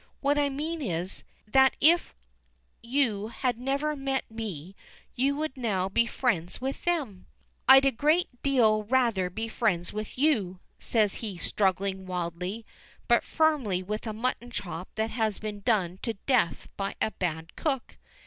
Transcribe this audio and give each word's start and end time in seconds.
What 0.19 0.39
I 0.39 0.49
mean 0.49 0.81
is, 0.81 1.23
that 1.47 1.75
if 1.79 2.15
you 2.81 3.27
had 3.27 3.59
never 3.59 3.95
met 3.95 4.25
me 4.31 4.75
you 5.15 5.35
would 5.35 5.55
now 5.55 5.89
be 5.89 6.07
friends 6.07 6.59
with 6.59 6.85
them." 6.85 7.27
"I'd 7.67 7.85
a 7.85 7.91
great 7.91 8.41
deal 8.41 8.81
rather 8.81 9.29
be 9.29 9.47
friends 9.47 9.93
with 9.93 10.17
you," 10.17 10.59
says 10.79 11.13
he 11.21 11.37
struggling 11.37 12.07
wildly 12.07 12.65
but 13.07 13.23
firmly 13.23 13.83
with 13.83 14.07
a 14.07 14.11
mutton 14.13 14.49
chop 14.49 14.89
that 14.95 15.11
has 15.11 15.37
been 15.37 15.59
done 15.59 15.99
to 16.01 16.13
death 16.25 16.67
by 16.77 16.95
a 16.99 17.11
bad 17.11 17.55
cook. 17.55 17.97